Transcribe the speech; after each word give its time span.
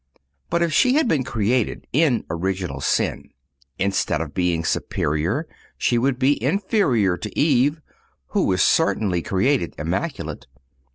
But 0.49 0.63
if 0.63 0.73
she 0.73 0.95
had 0.95 1.07
been 1.07 1.23
created 1.23 1.85
in 1.93 2.25
original 2.27 2.81
sin, 2.81 3.29
instead 3.77 4.19
of 4.19 4.33
being 4.33 4.65
superior, 4.65 5.47
she 5.77 5.99
would 5.99 6.17
be 6.17 6.41
inferior 6.41 7.17
to 7.17 7.39
Eve, 7.39 7.81
who 8.29 8.45
was 8.47 8.63
certainly 8.63 9.21
created 9.21 9.75
immaculate. 9.77 10.47